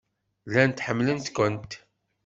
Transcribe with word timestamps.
Llant 0.49 0.83
ḥemmlent-kent. 0.85 1.71